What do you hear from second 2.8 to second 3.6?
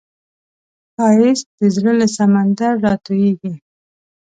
راټوکېږي